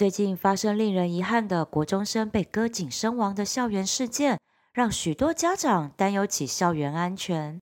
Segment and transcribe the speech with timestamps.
[0.00, 4.40] 最近发生令人遗憾的国中生被割颈身亡的校园事件，
[4.72, 7.60] 让许多家长担忧起校园安全。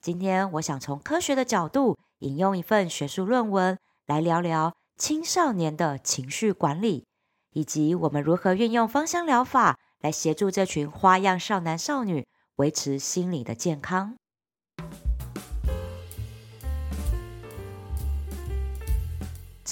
[0.00, 3.78] 今天，我想从科学的角度引用一份学术论文，
[4.08, 7.06] 来聊聊青少年的情绪管理，
[7.52, 12.26] 以及我们如何运用芳香疗法来协助这群花样少男少女
[12.56, 14.16] 维持心理的健康。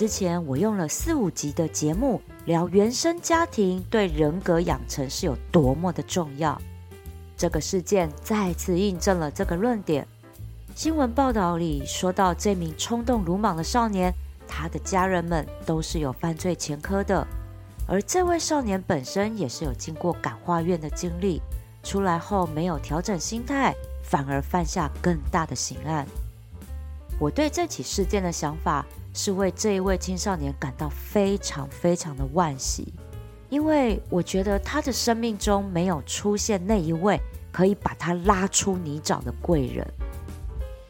[0.00, 6.58] 之前我用了四五集的节目聊原生家庭对人格养成是有多么的重要，
[7.36, 10.08] 这个事件再次印证了这个论点。
[10.74, 14.10] 新闻报道里说到，这名冲动鲁莽的少年，
[14.48, 17.26] 他的家人们都是有犯罪前科的，
[17.86, 21.42] 而这位少年本身也是有经过感化院的经历，
[21.82, 26.06] 出来后没有调整心态，反而犯下更大的刑案。
[27.18, 28.86] 我对这起事件的想法。
[29.12, 32.92] 是为这一位青少年感到非常非常的惋惜，
[33.48, 39.86] 因为我觉得他的生命中没有出现那一位可以把他拉出泥沼的贵人。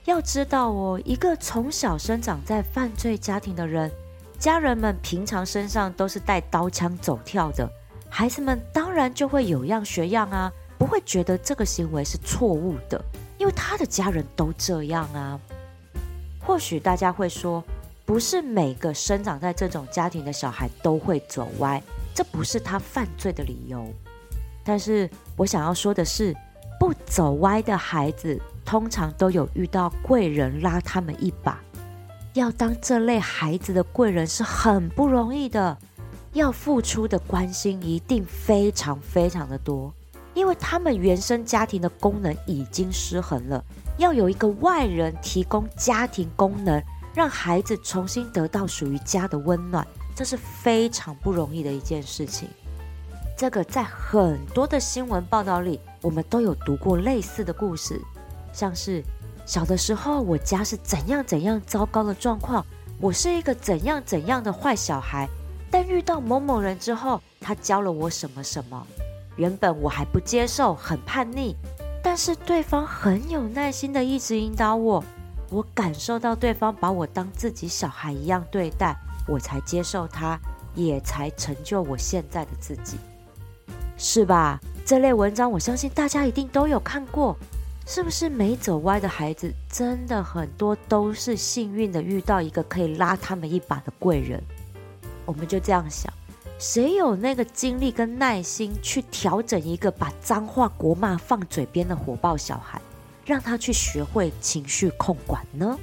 [0.04, 3.90] 要知道哦，一个从小生长在犯罪家庭的人，
[4.38, 7.70] 家人们平常身上都是带刀枪走跳的，
[8.08, 13.02] 孩子们当然就会有样学样啊，不会觉得这个行为是错误的，
[13.38, 15.38] 因为他的家人都这样啊。
[16.40, 17.62] 或许大家会说，
[18.10, 21.80] 不是每个生长在这种家庭的小孩都会走歪，
[22.12, 23.86] 这不是他犯罪的理由。
[24.64, 26.34] 但是我想要说的是，
[26.76, 31.60] 不走歪的孩子通常都有遇到贵人拉他们一把。
[32.32, 35.78] 要当这类孩子的贵人是很不容易的，
[36.32, 39.94] 要付出的关心一定非常非常的多，
[40.34, 43.64] 因为他们原生家庭的功能已经失衡了，
[43.98, 46.82] 要有一个外人提供家庭功能。
[47.14, 52.48] 让孩子重新得到属于家的温暖，这是非常不容易的一件事情。
[53.36, 58.00] 这个在很多的新闻报道里，我们都有读过类似的故事，
[58.52, 59.02] 像是
[59.46, 62.64] 小的时候我家是怎样怎样糟糕的状况，
[63.00, 65.26] 我是一个怎样怎样的坏小孩，
[65.70, 68.86] 但遇到某某人之后，他教了我什么什么，
[69.36, 71.56] 原本我还不接受，很叛逆，
[72.02, 75.02] 但是对方很有耐心的一直引导我。
[75.50, 78.96] 我感受到对方把我当自己小孩一样对待，
[79.26, 80.38] 我才接受他，
[80.74, 82.96] 也才成就我现在的自己，
[83.96, 84.60] 是吧？
[84.86, 87.36] 这类文章我相信大家一定都有看过，
[87.84, 88.28] 是不是？
[88.28, 94.40] 没走歪的孩子真的很多，都是幸运的遇到一个可以拉他们一把的贵人。
[95.26, 96.12] 我们就这样想，
[96.58, 102.80] 谁有那个精力跟耐心去调整一个把脏话国骂放嘴边的火爆小孩？
[103.30, 105.78] 让他去学会情绪控管呢？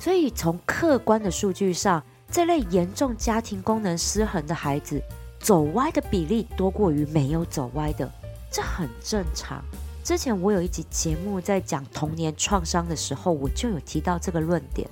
[0.00, 5.00] 所以从客观的数据上，这类严重家庭功能失衡的孩子，
[5.38, 8.10] 走歪的比例多过于没有走歪的，
[8.50, 9.62] 这很正常。
[10.02, 14.88] 之前我有一集节目在讲童年创伤的时候，我就有提到这个论点。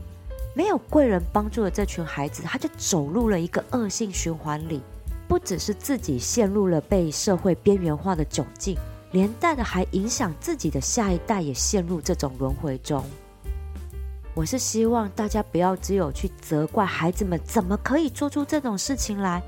[0.55, 4.81] 没有贵人帮助的这群孩子，他就走入了一个恶性循环里，
[5.27, 8.77] 不只是自己陷入了被社会边缘化的窘境。
[9.13, 13.05] 连带的还影响自己的下一代，也陷入这种轮回中。
[14.35, 19.43] 我是希望大家不要只有去责怪孩子们怎么可以做出这种事情来，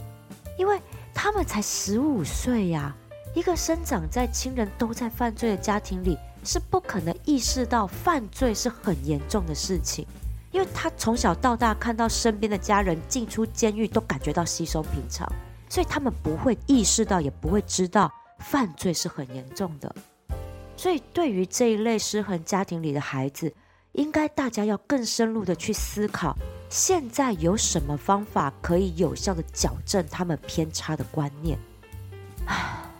[0.58, 0.80] 因为
[1.14, 2.94] 他们才十五岁呀。
[3.32, 10.04] 一个生长在亲人都在犯罪的家庭里，是不可能意识到犯罪是很严重的事情，
[10.50, 15.32] 因为他从小到大看到身边的家人进出监狱都感觉到稀松平常，
[15.68, 18.10] 所以他们不会意识到，也不会知道。
[18.40, 19.94] 犯罪是很严重的，
[20.76, 23.54] 所以对于这一类失衡家庭里的孩子，
[23.92, 26.36] 应该大家要更深入的去思考，
[26.68, 31.58] 现在有什么方法可以有效的矫正他们偏差的观念。
[32.46, 32.90] 啊，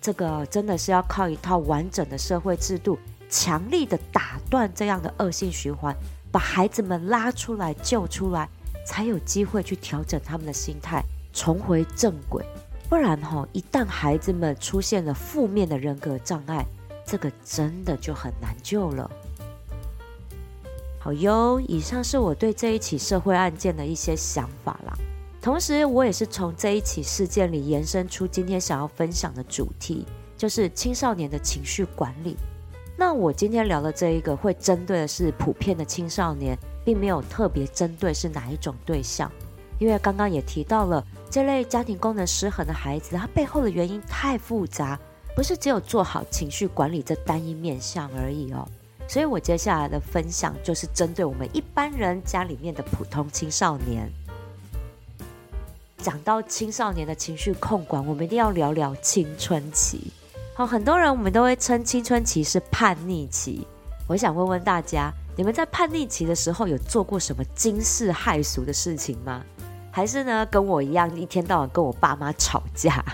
[0.00, 5.94] 这个真的是要靠一套完整的社会制度，强力的打断这样的恶性循环，
[6.32, 8.48] 把孩子们拉出来救出来，
[8.84, 11.02] 才有机会去调整他们的心态，
[11.32, 12.44] 重回正轨。
[12.90, 16.66] 不然哈，一旦孩子们出现了负面的人格障碍，
[17.06, 19.08] 这个真的就很难救了。
[20.98, 24.92] 好哟，以上是我对这一起社会案件的一些想法啦。
[25.40, 30.04] 同时，我也是从这一起事件里延伸出今天想要分享的主题，
[30.36, 32.36] 就是青少年的情绪管理。
[32.96, 39.30] 那我今天聊的这一个，会针对的是普遍的青少年，并没有特别针对是哪一种对象。
[39.78, 44.98] 因为刚刚也提到了，这类家庭功能失衡的孩子，他背后的原因太复杂，
[45.36, 48.66] 不是只有做好情绪管理这单一面向而已哦。
[49.06, 54.10] 所以我接下来的分享就是针对我们一般人家里面的普通青少年。
[55.98, 60.12] 讲到青少年的情绪控管，我们一定要聊聊青春期。
[60.54, 63.66] 好，很多人我们都会称青春期是叛逆期。
[64.08, 69.44] 我想问问大家，你们在叛逆期的时候有做过什么惊世骇俗的事情吗？
[69.90, 73.04] 还是呢，跟我一样，一天到晚跟我爸妈吵架？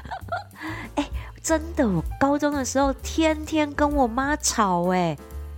[0.96, 1.08] 哎，
[1.42, 4.90] 真的，我高中的时候天天跟我妈吵。
[4.92, 5.16] 哎，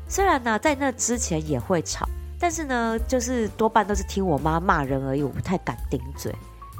[0.08, 2.06] 虽然呢，在那之前也会吵，
[2.38, 6.34] 但是呢，就是多半都是听我妈骂人而已，我不太敢顶嘴。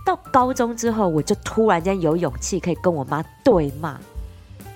[0.06, 3.98] 到高中之后，我就突然间有勇气可以跟我妈对骂。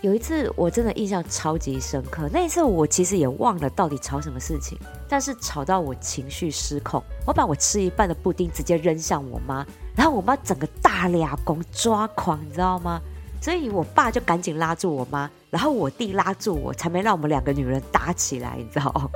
[0.02, 4.76] 有一次我真的印象超级深刻，那一次我其实也忘了到底吵什么事情，
[5.08, 9.64] 但是吵到我情绪失控，我把我吃一半的布丁直接扔向我妈，
[9.94, 13.00] 然后我妈整个大俩公抓狂，你知道吗？
[13.40, 19.08] 所以我爸就赶紧拉住我妈，然后我弟拉住我，才没让我们两个女人打起来，你知道吗？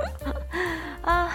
[1.03, 1.29] 啊，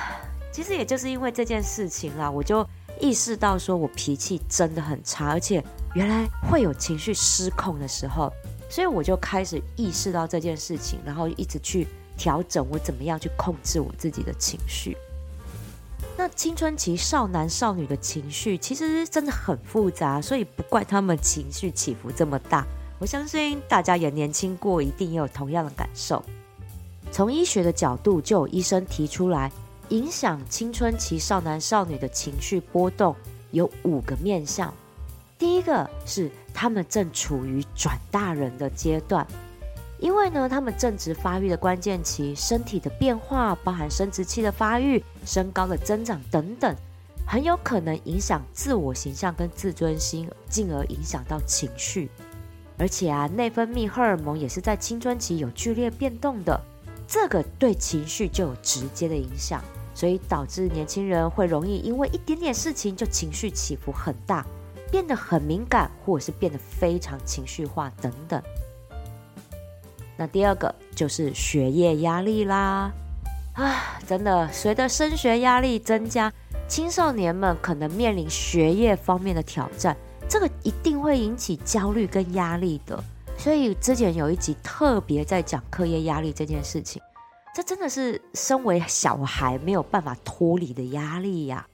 [0.51, 2.67] 其实也就是因为这件事情啦，我就。
[3.01, 5.65] 意识到说我脾气真的很差，而且
[5.95, 8.33] 原来会有情绪失控的时候，
[8.73, 11.87] 所以我就开始意识到这件事情，然后一直去
[12.17, 14.97] 调整我怎么样去控制我自己的情绪。
[16.17, 22.67] 那青春期少男少女的情绪其实真的很复杂，所以不怪他们情绪起伏这么大。
[22.99, 26.25] 我相信大家也年轻过，一定也有同样的感受。
[27.11, 29.53] 从医学的角度，就有医生提出来。
[29.91, 33.15] 影响青春期少男少女的情绪波动
[33.51, 34.73] 有五个面向。
[35.43, 39.27] 第一个是他们正处于转大人的阶段，
[39.99, 46.73] 因为呢，他们正值发育的关键期，身体的变化包含生殖器的发育、身高的增长等等，
[47.27, 52.09] 很有可能影响自我形象跟自尊心，进而影响到情绪。
[52.79, 56.61] 而且啊，内分泌荷尔蒙也是在青春期有剧烈变动的，
[57.09, 59.61] 这个对情绪就有直接的影响。
[59.93, 64.47] 所以导致年轻人会容易因为一点点事情就情绪起伏很大，
[64.93, 68.41] 变得很敏感，或者是变得非常情绪化等等。
[70.19, 72.93] 那第二个就是学业压力啦，
[73.55, 76.31] 啊，真的，随着升学压力增加，
[76.69, 79.97] 青少年们可能面临学业方面的挑战，
[80.29, 83.03] 这个一定会引起焦虑跟压力的。
[83.39, 87.03] 所以之前有一集特别在讲课业压力这件事情。
[87.55, 91.67] 这真的是身为小孩没有办法脱离的压力呀。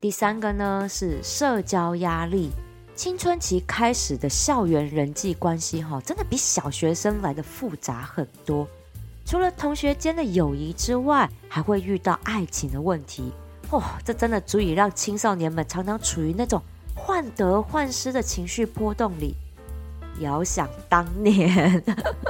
[0.00, 2.52] 第三个呢是社交压力，
[2.94, 8.64] 青春期开始的校园人际关系哈，真的比小学生来的复杂很多。
[9.26, 13.32] 除了同学间的友谊之外，还会遇到爱情的问题。
[13.70, 16.62] 哦，这真的足以让青少年们常常处于那种
[16.94, 19.34] 患得患失的情绪波动里。
[20.20, 21.82] 遥想当年，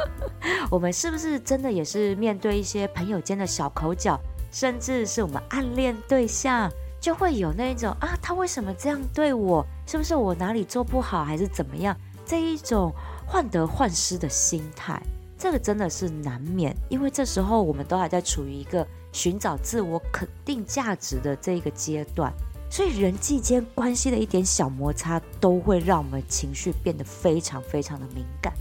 [0.73, 4.19] 我们是不是真的也是面对一些朋友间的小口角，
[4.51, 6.71] 甚至是我们暗恋对象，
[7.01, 9.65] 就会有那种啊，他为什么这样对我？
[9.87, 11.97] 是不是我哪里做不好，还是怎么样？
[12.27, 12.93] 这一种
[13.27, 15.01] 患得患失的心态，
[15.39, 22.33] 这个真的是难免，因为这时候我们都还在处于一个寻找自我肯定价值的这一个阶段。
[22.71, 28.53] 所以人际间关系的一点小摩擦，都会让我们情绪变得非常非常的敏感。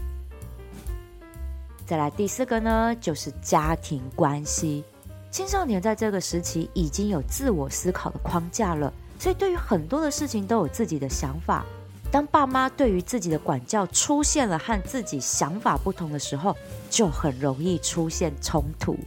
[1.85, 4.85] 再来第四个呢，就是家庭关系。
[5.37, 11.63] 青少年在这个时期已经有自我思考的框架了，所以对于很多的事情都有自己的想法。
[12.11, 16.57] 当爸妈对于自己的管教出现了和自己想法不同的时候，
[16.89, 18.97] 就很容易出现冲突。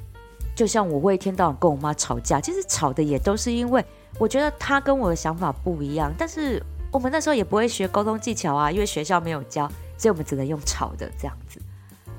[0.54, 3.84] 就像我会一天到晚跟我妈吵架，其实吵的也都是因为。
[4.16, 6.62] 我觉得他跟我的想法不一样，但是
[6.92, 9.66] 我们那时候也不会学沟通技巧啊，因为学校没有教，
[9.98, 11.60] 所以我们只能用吵的这样子。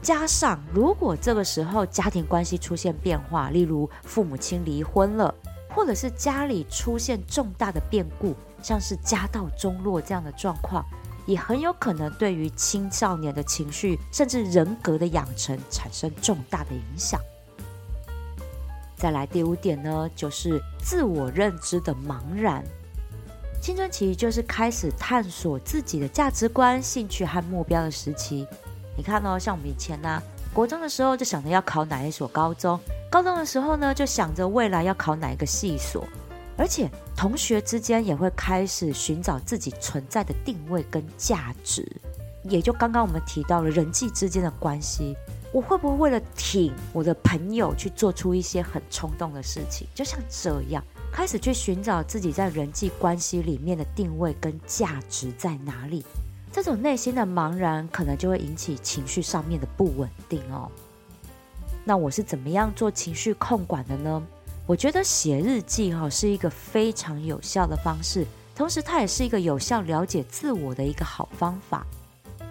[0.02, 5.34] 加上如果这个时候家庭关系出现变化，例如父母亲离婚了，
[5.70, 10.84] 或者是家里出现重大的变故，像是家道中落这样的状况，
[11.28, 17.22] 也很有可能对于青少年的情绪甚至人格的养成产生重大的影响。
[18.96, 22.64] 再来第五点呢，就是自我认知的茫然。
[23.62, 28.48] 青春期就是开始探索自己的价值观、兴趣和目标的时期。
[28.98, 30.22] 你看哦，像我们以前呢、
[30.54, 32.80] 国中的时候就想着要考哪一所高中，
[33.10, 36.08] 高中的时候呢就想着未来要考哪一个系所，
[36.58, 41.86] 而且同学之间也会开始寻找自己存在的定位跟价值。
[42.44, 45.16] 也就刚刚我们提到了人际之间的关系。
[45.54, 49.86] 我会不会为了挺我的朋友去做出一些很冲动的事情？
[49.94, 50.82] 就像这样，
[51.12, 56.06] 开始去寻找自己在人际关系里面的定位跟价值在哪里？
[56.52, 60.70] 这种内心的茫然，可能就会引起情绪上面的不稳定哦。
[61.84, 64.22] 那我是怎么样做情绪控管的呢？
[64.68, 71.86] 我觉得写日记哈是一个非常有效的方式，同时它也是一个有效了解自我的一个好方法。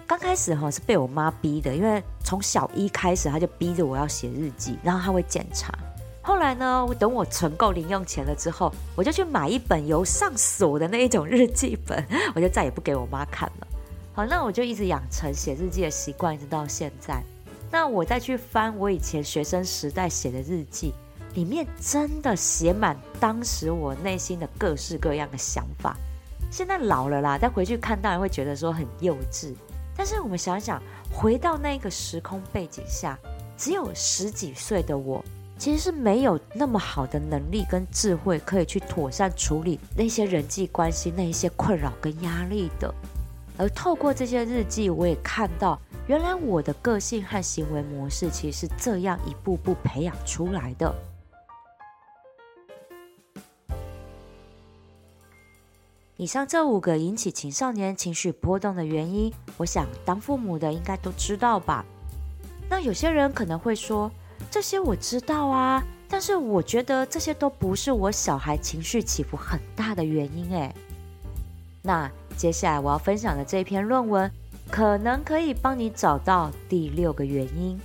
[0.05, 5.73] 刚开始哈是被我妈逼的，因为从小一开始，她就逼着我要写日记，然后她会检查。
[6.21, 12.05] 后来呢，等我存够零用钱了之后，我就去买一本有上锁的那一种日记本，
[12.35, 13.67] 我就再也不给我妈看了。
[14.13, 17.23] 好，那我就一直养成写日记的习惯，一直到现在。
[17.71, 20.93] 那我再去翻我以前学生时代写的日记，
[21.33, 25.95] 里面真的写满当时我内心的各式各样的想法。
[26.51, 29.53] 现在老了啦，再回去看当然会觉得说很幼稚。
[29.95, 33.17] 但是我们想想，回到那个时空背景下，
[33.57, 35.23] 只有十几岁的我，
[35.57, 42.93] 其实是没有那么好的能力跟智慧，可以去妥善处理那些人际关系、那一些困扰跟压力的。
[43.61, 50.91] 而透过这些日记，我也看到，原来我的个性和行为模式其实是这样一步步培养出来的。
[56.17, 61.85] 以上这五个引起青少年情绪波动的原因，我想当父母的应该都知道吧？
[62.67, 64.09] 那有些人可能会说，
[64.49, 70.73] 这些我知道啊，但是我觉得这些都不是我小孩情绪起伏很大的原因，诶。
[71.83, 74.31] 那接下来我要分享的这篇论文，
[74.71, 77.79] 可能可以帮你找到第六个原因。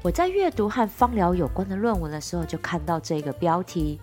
[0.00, 4.00] 我在阅读和芳疗有关的论文的时候，就看到这个标题：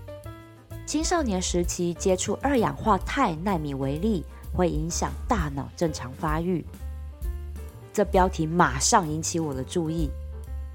[0.86, 4.24] 青少年时期接触二氧化钛纳米微粒
[4.54, 6.64] 会影响大脑正常发育。
[7.92, 10.12] 这标题马上引起我的注意。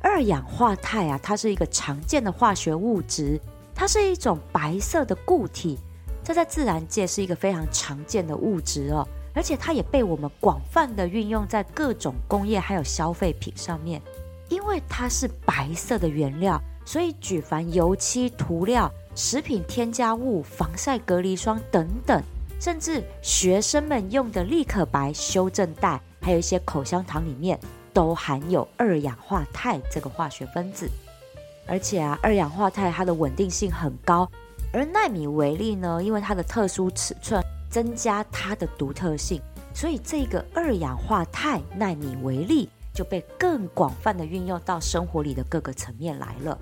[0.02, 3.40] 二氧化钛啊，它是一个常见的化学物质，
[3.72, 5.78] 它是一种白色的固体。
[6.24, 14.00] 这在自然界是一个非常常见的物质哦，而且它也被我们广泛的运用在各种工业还有消费品上面。
[14.48, 22.22] 因为它是白色的原料，所以举凡油漆、涂料、食品添加物、防晒隔离霜等等，
[22.60, 27.58] 甚至学生们用的立可白、修正带，还有一些口香糖里面，
[27.92, 30.88] 都含有二氧化钛这个化学分子。
[31.66, 34.30] 而且啊，二氧化钛它的稳定性很高。
[34.74, 37.40] 而纳米微粒呢，因为它的特殊尺寸，
[37.70, 39.40] 增加它的独特性，
[39.72, 46.58] 所以这个二氧化钛纳米微粒就被更广泛的运用到生活里的各个层面来了。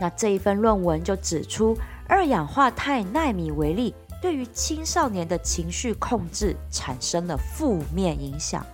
[0.00, 1.76] 那这一份论文就指出，
[2.08, 8.64] 二氧化钛纳米微粒对于青少年的情绪控制产生了负面影响，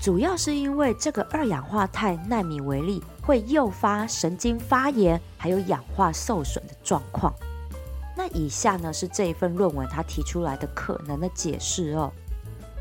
[0.00, 7.32] 主要是因为这个二氧化钛纳米微粒会诱发神经发炎，还有氧化受损的状况。
[8.20, 12.12] 那以下呢是这一份论文他提出来的可能的解释哦。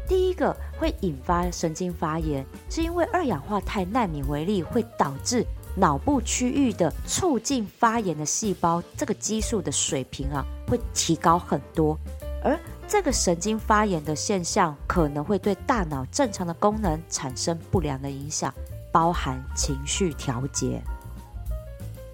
[0.06, 5.46] 第一个会引发神经发炎，是因为二氧化钛纳米微粒会导致
[5.78, 11.98] 脑部区域的促进发炎的细胞这个激素的水平啊会提高很多，
[12.44, 18.54] 而这个神经发炎的现象可能会对大脑正常的功能产生不良的影响，
[18.92, 20.82] 包含情绪调节。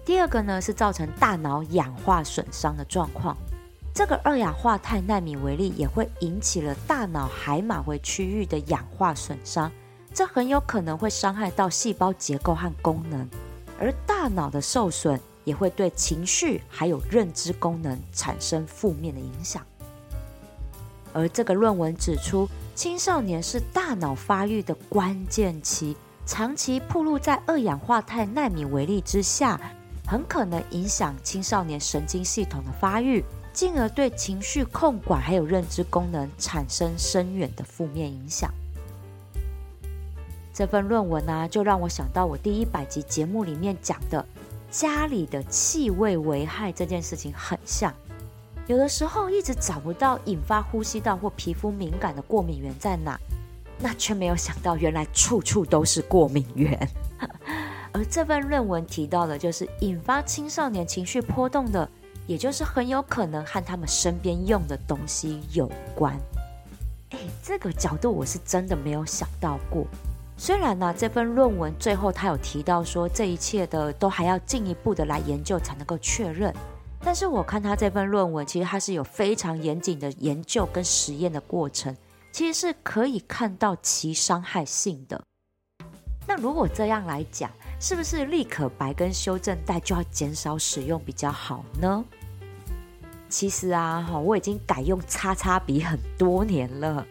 [0.06, 3.36] 第二个呢是造成大脑氧化损伤的状况，
[3.92, 9.70] 这个二氧化钛纳米微粒也会引起了大脑海马回区域的氧化损伤，
[10.14, 13.28] 这很有可能会伤害到细胞结构和功能，
[13.80, 19.60] 而大脑的受损也会对情绪还有认知功能产生负面的影响。
[21.12, 29.60] 而这个论文指出，青少年是大脑发育的关键期，长期暴露在二氧化钛纳米微粒之下。
[30.06, 38.50] 很可能影响青少年神经系统的发育，进而对情绪控管还有认知功能产生深远的负面影响。
[40.54, 44.24] 这份论文呢、就让我想到我第一百集节目里面讲的
[44.70, 47.92] 家里的气味危害这件事情很像。
[48.66, 53.20] 有的时候一直找不到引发呼吸道或皮肤敏感的过敏源在哪，
[53.78, 56.88] 那却没有想到原来处处都是过敏源。
[57.96, 61.88] 而这份论文提到的，就是引发青少年情绪波动的，
[62.26, 66.14] 也就是很有可能和他们身边用的东西有关。
[67.12, 69.86] 诶，这个角度我是真的没有想到过。
[70.36, 76.54] 虽然呢，这份论文最后他有提到说，这一切的都还要进一步的来研究才能够确认，
[77.00, 81.96] 但是我看他这份论文，其实他是有非常严谨的研究跟实验的过程，
[82.30, 85.18] 其实是可以看到其伤害性的。
[86.28, 92.04] 那如果这样来讲，是不是立可白跟修正带就要减少使用比较好呢？
[93.28, 97.06] 其实啊，哈，我已经改用擦擦笔很多年了，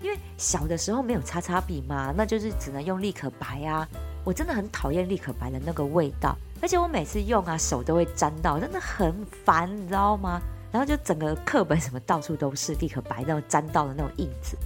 [0.00, 3.88] 因为小的时候没有擦擦笔嘛，那就是只能用立可白啊。
[4.24, 9.14] 我真的很讨厌立可白的那个味道，而且我每次用啊，手都会沾到，真的很
[9.44, 10.40] 烦，你知道吗？
[10.70, 14.56] 然后就整个课本什么到处都是，立可白那种沾到的那种印子。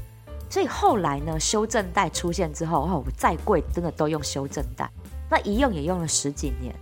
[0.48, 4.90] 所以后来呢，修正带出现之后，哦，我再贵真的都用修正带。
[5.28, 6.74] 那一用也用了十几年。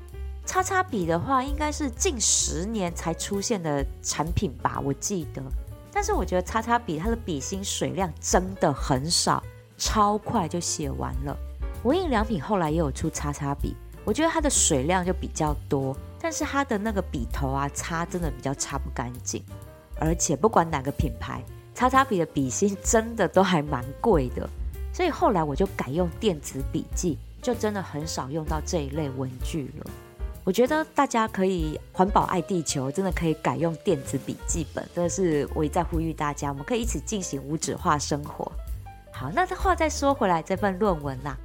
[0.47, 5.43] 叉叉笔的话，应该是近十年才出现的产品吧，我记得。
[5.91, 9.43] 但是我觉得叉叉笔它的笔芯水量真的很少，
[9.79, 11.37] 超快就写完了。
[11.83, 13.75] 无印良品后来也有出叉叉笔，
[14.05, 19.43] 我觉得它的水量就比较多，但是它的那个笔头啊，擦真的比较擦不干净。
[19.99, 21.43] 而且不管哪个品牌，
[21.75, 24.47] 叉叉笔的笔芯真的都还蛮贵的，
[24.93, 27.17] 所以后来我就改用电子笔记。
[27.45, 29.91] 就真的很少用到这一类文具了。
[30.45, 34.83] 我觉得大家可以环保爱地球，真的可以改用电子笔记本。
[34.95, 38.51] 真的是我也在呼吁大家，我们可以一起进行无纸化生活。
[39.13, 41.37] 好，那这话再说回来，这份论文啦、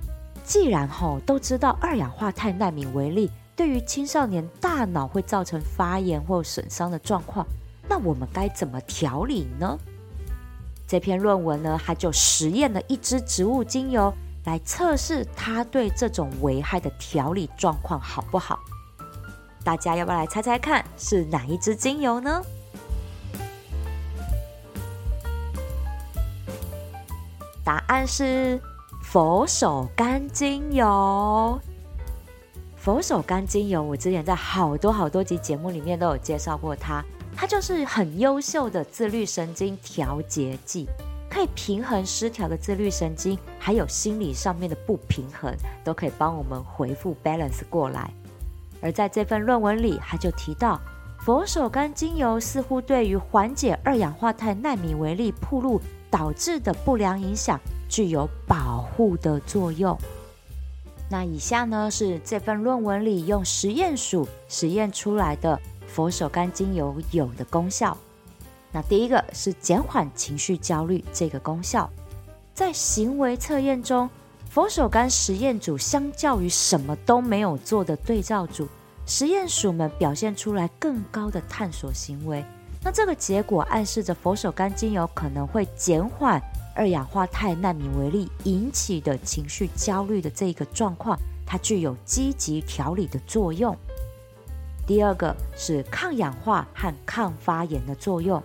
[0.45, 7.45] 既然吼都知道二氧化碳奈米微粒对于青少年大脑会造成发炎或损伤的状况，
[7.89, 9.77] 那我们该怎么调理呢？
[10.87, 14.13] 这篇论文呢，它就实验了一支植物精油。
[14.49, 18.59] 来测试它对这种危害的调理状况好不好？
[19.63, 22.41] 大家要不要来猜猜看是哪一支精油呢？
[27.63, 28.59] 答案是
[29.03, 31.61] 佛手柑精油。
[32.75, 40.89] 佛手柑精油，我之前在好多好多集节目里面都有介绍过它，它就是很优秀的自律神经调节剂。
[41.29, 48.11] 可以平衡失调的自律神经，还有心理上面的不平衡，都可以帮我们回复 balance 过来。
[48.81, 50.79] 而在这份论文里，他就提到，
[51.19, 59.97] 佛手柑精油似乎对于缓解二氧化碳纳米微粒暴露导致的不良影响，具有保护的作用。
[61.11, 67.97] 那以下呢，是这份论文里用实验鼠实验出来的佛手柑精油有的功效。
[68.71, 71.89] 那第一个是减缓情绪焦虑这个功效，
[72.53, 74.09] 在行为测验中，
[74.49, 78.67] 佛手柑实验组相较于什么都没有做的对照组，
[79.05, 82.45] 实验鼠们表现出来更高的探索行为。
[82.83, 86.41] 那这个结果暗示着佛手柑精油可能会减缓
[86.75, 93.75] 二氧化碳纳米微粒引起的情绪焦虑的这个状况，它具有积极调理的作用。
[94.87, 98.41] 第二个是抗氧化和抗发炎的作用。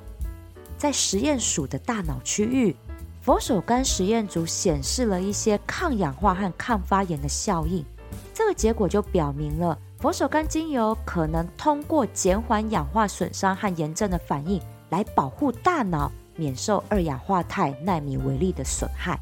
[0.84, 2.76] 在实验鼠的大脑区域，
[3.22, 7.82] 佛手柑实验组显示了一些抗氧化和抗发炎的效应。
[8.34, 19.18] 这个结果就表明了佛手柑精油可能通过减缓氧化损伤和炎症的反应，来保护大脑免受二氧化碳纳米微粒的损害。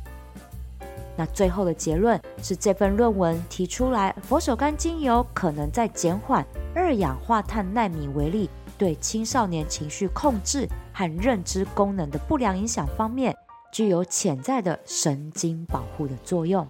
[1.16, 6.44] 那最后的结论是，这份论文提出来，佛手柑精油可能在减缓
[6.74, 8.50] 二氧化碳纳米微粒
[8.82, 13.32] 对青少年情绪控制和认知功能的不良影响方面，
[13.72, 16.66] 具有潜在的神经保护的作用。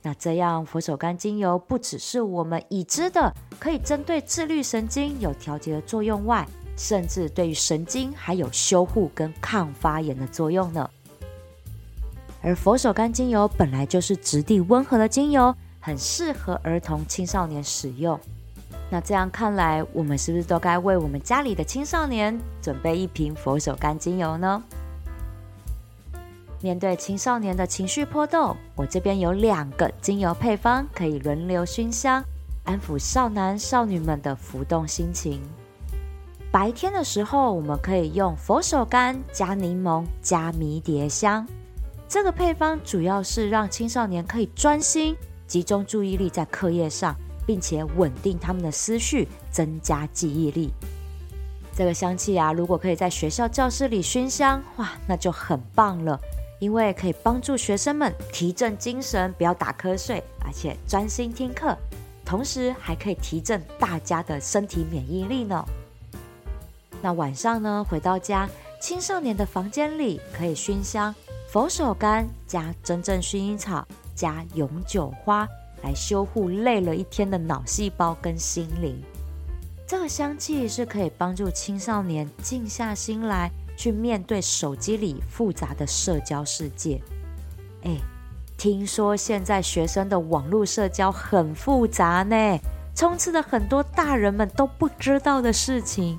[0.00, 6.46] 那这样，佛手柑精油不只是我们已知的可以针对自律神经有调节的作用外，
[6.76, 10.88] 甚至对于神经还有修护跟抗发炎的作用呢。
[12.42, 18.20] 而佛手柑精油本来就是质地温和的精油，很适合儿童青少年使用。
[18.88, 24.62] 那这样看来，我们是不是都该为我们家里的青少年准备一瓶佛手柑精油呢？
[26.62, 32.24] 面对青少年的情绪波动，我这边有两个精油配方可以轮流熏香，
[32.64, 35.42] 安抚少男少女们的浮动心情。
[36.50, 41.46] 白天的时候，我们可以用佛手柑加柠檬加迷迭香，
[42.08, 45.14] 这个配方主要是让青少年可以专心
[45.46, 47.14] 集中注意力在课业上。
[47.46, 50.72] 并且稳定他们的思绪，增加记忆力。
[51.74, 56.18] 这个香气啊，如果可以在学校教室里熏香，哇，那就很棒了。
[56.58, 61.76] 因为可以帮助学生们提振精神，不要打瞌睡，而且专心听课，
[62.24, 65.62] 同时还可以提振大家的身体免疫力呢。
[67.02, 68.48] 那晚上呢，回到家，
[68.80, 71.14] 青少年的房间里可以熏香
[71.50, 75.46] 佛手柑加真正薰衣草加永久花。
[75.82, 79.00] 来修护累了一天的脑细胞跟心灵，
[79.86, 87.00] 这个香气是可以帮助青少年静下心来，去面对手机里复杂的社交世界。
[87.82, 87.96] 哎，
[88.56, 92.58] 听说现在学生的网络社交很复杂呢，
[92.94, 96.18] 充斥着很多大人们都不知道的事情。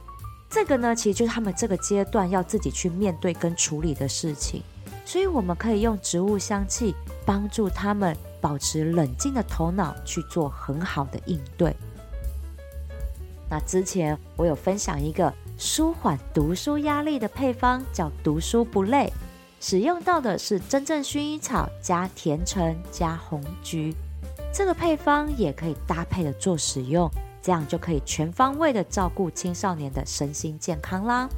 [0.50, 4.64] 这个呢，其实就是他们这个阶段要自己去面对跟处理的事情。
[5.04, 8.16] 所以我们可以用植物香气帮助他们。
[8.40, 11.76] 保持冷静的头脑去做很好的应对。
[13.50, 19.12] 那之前我有分享一个舒缓读书压力的配方叫“读书不累”，
[19.62, 23.96] 使用到的是真正薰衣草加甜橙加红橘。
[24.54, 27.10] 这个配方也可以搭配的做使用，
[27.42, 31.30] 这样就可以全方位的照顾青少年的身心健康啦。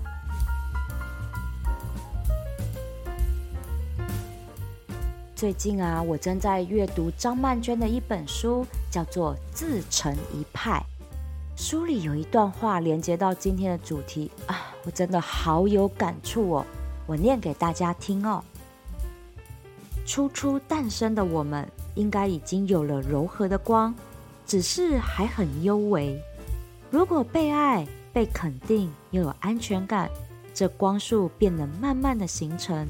[5.40, 10.84] 最近啊，我正在阅读张曼娟的一本书，叫做《自成一派》。
[11.56, 16.66] 书里有一段话连接到今天的主题啊，我真的好有感触哦。
[17.08, 18.44] 我念给大家听哦。
[20.06, 23.96] 初初诞生的我们，应该已经有了柔和的光，
[24.46, 26.22] 只是还很幽微。
[26.92, 30.10] 如果被爱、被肯定，又有安全感，
[30.54, 32.86] 这光束便能慢慢的形成。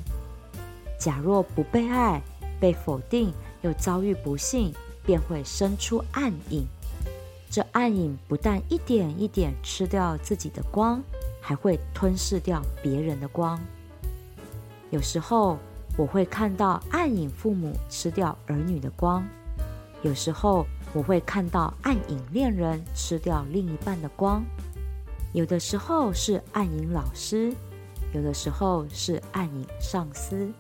[1.00, 2.20] 假若不被爱，
[2.60, 4.74] 被否定，又遭遇不幸，
[5.06, 6.66] 便会生出暗影。
[7.50, 11.02] 这暗影不但一点一点吃掉自己的光，
[11.42, 13.60] 还会吞噬掉别人的光。
[14.92, 15.58] 有时候
[15.98, 19.26] 我会看到暗影父母吃掉儿女的光，
[20.04, 24.44] 有时候我会看到暗影恋人吃掉另一半的光，
[25.34, 27.52] 有的时候是暗影老师，
[28.14, 30.52] 有的时候是暗影上司。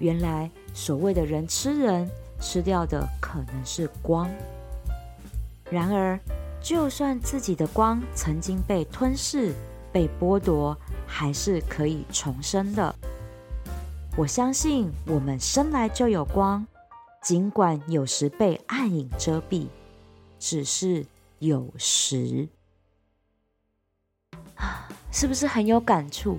[0.00, 0.50] 原来。
[0.72, 2.08] 所谓的人吃人，
[2.40, 4.30] 吃掉的可能是光。
[5.68, 6.18] 然而，
[6.62, 9.52] 就算自己的光曾经被吞噬、
[9.92, 12.94] 被剥夺，还是可以重生的。
[14.16, 16.64] 我相信我们生来就有光，
[17.20, 19.66] 尽管有时被暗影遮蔽，
[20.38, 21.04] 只是
[21.40, 22.48] 有时。
[24.54, 26.38] 啊，是不是很有感触？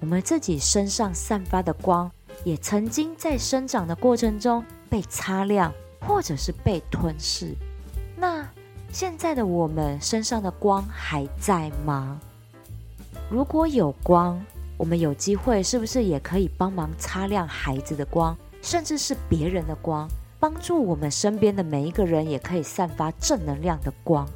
[0.00, 2.08] 我们自己身上散发的光。
[2.42, 7.54] 也曾经在生长的过程中被擦亮，或者是被吞噬。
[8.16, 8.48] 那
[8.90, 12.20] 现在的我们身上的光还在吗？
[13.30, 14.40] 如果有光，
[14.76, 24.28] 我们有机会是不是也可以帮忙擦亮孩子的光，甚至是别人的光，帮助我们身边的每一个人也可以散发正能量的光？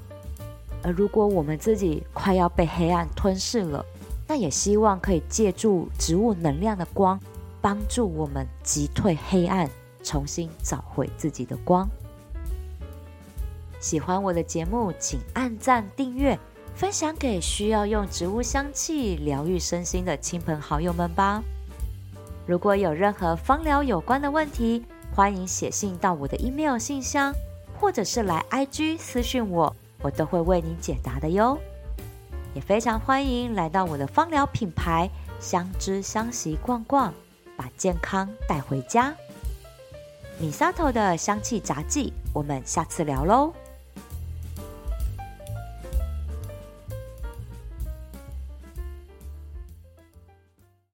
[0.83, 3.85] 而如果我们自己快要被黑暗吞噬了，
[4.27, 7.19] 那也希望可以借助植物能量的光。
[7.69, 9.69] 帮助我们击退黑暗，
[10.03, 11.87] 重新找回自己的光。
[13.79, 16.39] 喜欢我的节目，请按赞、订阅、
[16.75, 21.43] 分享给需要用植物香气疗愈身心的亲朋好友们吧。
[22.47, 24.83] 如果有任何芳疗有关的问题，
[25.15, 27.35] 欢迎写信到我的 email 信箱，
[27.79, 31.59] 或者是来 IG 私讯我，我都会为你解答的哟。
[32.55, 37.13] 也非常欢迎来到我的芳疗品牌香知香息逛逛。
[37.59, 39.13] 把健康带回家，
[40.39, 43.53] 米沙头的香气杂技，我们下次聊喽。